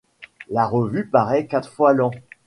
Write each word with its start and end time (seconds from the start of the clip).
La 0.49 0.65
revue 0.65 1.05
parait 1.05 1.45
quatre 1.45 1.69
fois 1.69 1.93
l'an. 1.93 2.09